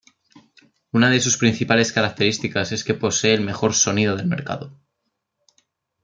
[0.93, 4.75] Una de sus principales características es que posee el mejor sonido del mercado.